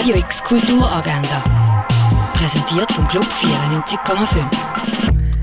Radio 0.00 0.16
X 0.16 0.42
Kulturagenda. 0.42 1.44
Präsentiert 2.32 2.90
vom 2.90 3.06
Club 3.08 3.26
94,5. 3.26 4.46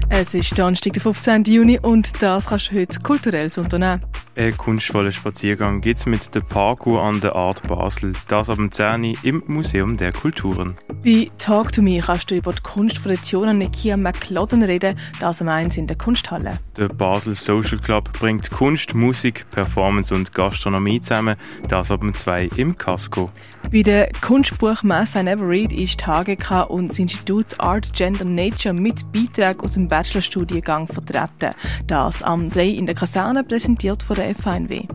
Es 0.09 0.33
ist 0.33 0.57
Donnerstag, 0.57 0.93
der 0.93 1.01
15. 1.03 1.43
Juni 1.43 1.77
und 1.79 2.23
das 2.23 2.47
kannst 2.47 2.71
du 2.71 2.79
heute 2.79 2.99
kulturell 3.01 3.51
unternehmen. 3.55 4.01
Ein 4.37 4.55
kunstvoller 4.55 5.11
Spaziergang 5.11 5.81
gibt 5.81 5.97
es 5.97 6.05
mit 6.05 6.35
der 6.35 6.41
Parkour 6.41 7.01
an 7.01 7.19
der 7.21 7.35
Art 7.35 7.67
Basel. 7.67 8.13
Das 8.27 8.51
ab 8.51 8.57
dem 8.57 8.71
10. 8.71 9.15
im 9.23 9.41
Museum 9.47 9.97
der 9.97 10.11
Kulturen. 10.11 10.75
Bei 11.03 11.31
Talk 11.39 11.71
to 11.71 11.81
Me 11.81 11.99
kannst 11.99 12.29
du 12.29 12.35
über 12.35 12.53
die 12.53 12.61
Kunst 12.61 12.99
von 12.99 13.11
der 13.11 13.19
Tiona 13.19 13.53
Nekia 13.53 13.97
McLauden 13.97 14.61
reden, 14.61 14.95
das 15.19 15.41
am 15.41 15.47
1 15.47 15.77
in 15.77 15.87
der 15.87 15.97
Kunsthalle. 15.97 16.59
Der 16.77 16.87
Basel 16.87 17.33
Social 17.33 17.79
Club 17.79 18.13
bringt 18.13 18.51
Kunst, 18.51 18.93
Musik, 18.93 19.47
Performance 19.49 20.13
und 20.13 20.31
Gastronomie 20.35 21.01
zusammen, 21.01 21.35
das 21.67 21.89
ab 21.89 22.01
dem 22.01 22.13
2 22.13 22.49
im 22.57 22.77
Casco. 22.77 23.31
Bei 23.71 23.81
der 23.81 24.11
Kunstbuchmesse 24.21 25.23
Never 25.23 25.49
Read 25.49 25.73
ist 25.73 26.05
HGK 26.05 26.69
und 26.69 26.89
das 26.89 26.99
Institut 26.99 27.59
Art, 27.59 27.91
Gender 27.93 28.23
Nature 28.23 28.73
mit 28.73 29.11
Beiträgen 29.11 29.61
aus 29.61 29.73
dem 29.73 29.87
Bachelorstudiengang 29.87 30.87
vertreten. 30.87 31.55
Das 31.87 32.21
am 32.21 32.49
3 32.49 32.67
in 32.67 32.85
der 32.85 32.93
Kaserne 32.93 33.43
präsentiert 33.43 34.03
von 34.03 34.15
der 34.15 34.26
FNW. 34.35 34.87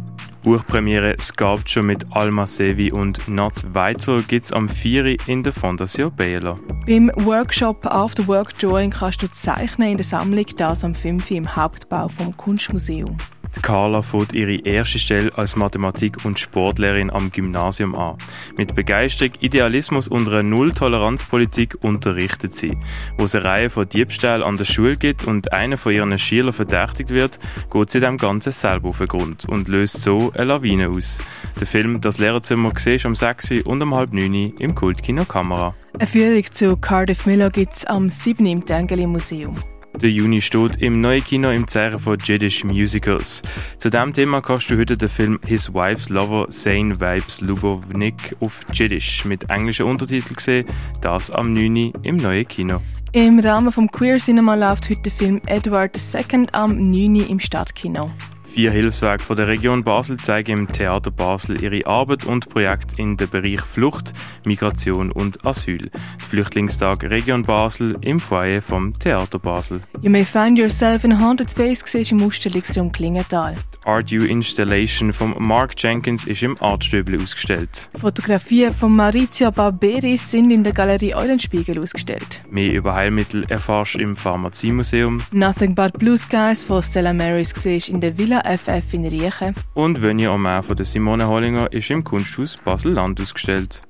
Buchpremiere 0.43 1.17
Sculpture 1.21 1.85
mit 1.85 2.05
Alma 2.11 2.47
Sevi 2.47 2.91
und 2.91 3.29
Not 3.29 3.53
Weitzel 3.75 4.23
gibt 4.25 4.47
es 4.47 4.53
am 4.53 4.69
4. 4.69 5.29
in 5.29 5.45
der 5.45 5.53
Fondation 5.53 6.11
Baylor. 6.17 6.59
Beim 6.85 7.13
Workshop 7.15 7.87
After 7.87 8.27
Work 8.27 8.59
Drawing 8.59 8.91
kannst 8.91 9.23
du 9.23 9.31
zeichnen 9.31 9.93
in 9.93 9.97
der 9.99 10.05
Sammlung, 10.05 10.47
das 10.57 10.83
am 10.83 10.97
5. 10.97 11.31
im 11.31 11.55
Hauptbau 11.55 12.09
vom 12.09 12.37
Kunstmuseum. 12.37 13.17
Carla 13.61 14.03
fängt 14.03 14.33
ihre 14.33 14.55
erste 14.55 14.99
Stelle 14.99 15.33
als 15.37 15.57
Mathematik- 15.57 16.25
und 16.25 16.39
Sportlehrerin 16.39 17.11
am 17.11 17.31
Gymnasium 17.31 17.95
an. 17.95 18.17
Mit 18.57 18.75
Begeisterung, 18.75 19.33
Idealismus 19.41 20.09
und 20.09 20.29
einer 20.29 20.43
Null-Toleranz-Politik 20.43 21.79
unterrichtet 21.83 22.55
sie. 22.55 22.77
Wo 23.19 23.25
es 23.25 23.35
eine 23.35 23.45
Reihe 23.45 23.71
von 23.71 23.89
Diebstählen 23.89 24.43
an 24.43 24.57
der 24.57 24.65
Schule 24.65 24.97
gibt 24.97 25.25
und 25.25 25.53
einer 25.53 25.77
von 25.77 25.93
ihren 25.93 26.19
Schülern 26.19 26.53
verdächtigt 26.53 27.11
wird, 27.11 27.39
geht 27.71 27.91
sie 27.91 28.01
dem 28.01 28.17
Ganzen 28.17 28.53
selber 28.53 28.89
auf 28.89 28.99
den 28.99 29.09
Grund 29.09 29.47
und 29.49 29.69
löst 29.69 30.03
so 30.03 30.33
eine 30.35 30.45
Lawine 30.45 30.89
aus. 30.89 31.19
Der 31.61 31.67
Film 31.67 32.01
Das 32.01 32.19
Lehrerzimmer 32.19 32.73
siehst 32.77 33.07
am 33.07 33.15
6. 33.15 33.65
und 33.65 33.83
um 33.83 33.95
halb 33.95 34.13
9. 34.13 34.55
im 34.59 34.75
Kultkino 34.75 35.25
Kamera. 35.25 35.75
Eine 35.99 36.07
Führung 36.07 36.45
zu 36.53 36.77
Cardiff 36.77 37.27
Miller 37.27 37.51
gibt 37.51 37.75
es 37.75 37.85
am 37.85 38.09
7. 38.09 38.47
im 38.47 38.65
Tengeli 38.65 39.07
Museum. 39.07 39.57
Der 40.03 40.11
Juni 40.11 40.41
steht 40.41 40.83
im 40.83 41.01
neuen 41.01 41.23
Kino 41.23 41.49
im 41.51 41.69
Zeichen 41.69 42.01
von 42.01 42.19
Jiddisch 42.19 42.65
Musicals. 42.65 43.41
Zu 43.79 43.89
diesem 43.89 44.13
Thema 44.13 44.41
kannst 44.41 44.69
du 44.69 44.77
heute 44.77 44.97
den 44.97 45.09
Film 45.09 45.39
His 45.47 45.73
Wife's 45.73 46.09
Lover 46.09 46.51
Zane 46.51 47.01
Vibes 47.01 47.41
Lubovnik 47.41 48.35
auf 48.41 48.67
Jiddisch 48.73 49.25
mit 49.25 49.49
englischen 49.49 49.87
Untertiteln 49.87 50.35
sehen, 50.41 50.67
das 51.01 51.31
am 51.31 51.53
9. 51.53 51.93
im 52.03 52.17
neuen 52.17 52.49
Kino. 52.49 52.81
Im 53.13 53.39
Rahmen 53.39 53.71
vom 53.71 53.89
Queer 53.89 54.17
Cinema 54.17 54.57
läuft 54.57 54.91
heute 54.91 55.03
der 55.03 55.13
Film 55.13 55.41
Edward 55.47 55.97
II 55.97 56.47
am 56.51 56.83
9. 56.83 57.15
im 57.29 57.39
Stadtkino. 57.39 58.11
Vier 58.53 58.71
Hilfswerke 58.71 59.25
von 59.25 59.37
der 59.37 59.49
Region 59.49 59.83
Basel 59.83 60.19
zeigen 60.19 60.53
im 60.53 60.69
Theater 60.69 61.11
Basel 61.11 61.65
ihre 61.65 61.87
Arbeit 61.87 62.27
und 62.27 62.51
Projekte 62.51 63.01
in 63.01 63.17
den 63.17 63.31
Bereich 63.31 63.63
Flucht, 63.63 64.13
Migration 64.45 65.11
und 65.11 65.43
Asyl. 65.47 65.91
Flüchtlingstag 66.19 67.03
Region 67.05 67.45
Basel 67.45 67.97
im 68.03 68.21
Foyer 68.21 68.61
vom 68.61 68.99
Theater 68.99 69.39
Basel. 69.39 69.81
You 70.03 70.11
may 70.11 70.27
find 70.27 70.59
yourself 70.59 71.03
in 71.03 71.13
a 71.13 71.19
haunted 71.19 71.51
space 71.51 71.83
im 72.11 72.23
Ausstellungsraum 72.23 72.93
Klingenthal. 72.93 73.57
Die 73.83 73.89
Art 73.89 74.13
U 74.13 74.25
Installation 74.25 75.13
von 75.13 75.35
Mark 75.39 75.75
Jenkins 75.77 76.25
ist 76.25 76.43
im 76.43 76.57
Artstöbel 76.63 77.21
ausgestellt. 77.21 77.89
Fotografien 78.01 78.73
von 78.73 78.95
Maurizio 78.95 79.51
Barberis 79.51 80.31
sind 80.31 80.51
in 80.51 80.63
der 80.63 80.73
Galerie 80.73 81.15
Eulenspiegel 81.15 81.81
ausgestellt. 81.81 82.43
Mehr 82.49 82.73
über 82.75 82.95
Heilmittel 82.95 83.45
erfährst 83.49 83.95
du 83.95 83.99
im 83.99 84.15
Pharmaziemuseum. 84.15 85.19
Nothing 85.33 85.75
But 85.75 85.95
Blue 85.99 86.17
Skies 86.17 86.63
von 86.63 86.83
Stella 86.83 87.13
Maris 87.13 87.53
siehst 87.57 87.89
in 87.89 88.01
der 88.01 88.17
Villa 88.17 88.43
FF 88.45 88.95
in 88.95 89.07
Riechen. 89.07 89.55
Und 89.75 89.99
Vönja 89.99 90.33
Omer 90.33 90.63
von 90.63 90.77
der 90.77 90.87
Simone 90.87 91.27
Hollinger 91.27 91.73
ist 91.73 91.91
im 91.91 92.05
Kunsthaus 92.05 92.57
Basel-Land 92.65 93.21
ausgestellt. 93.21 93.83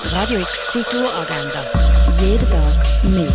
Radio 0.00 0.40
X 0.40 0.64
Kulturagenda. 0.68 1.64
Jeden 2.20 2.48
Tag 2.50 2.86
mehr. 3.04 3.28